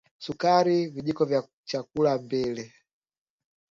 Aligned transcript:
Sukari 0.23 0.77
vijiko 0.93 1.25
vya 1.25 1.43
chakula 1.65 2.17
mbili 2.17 2.73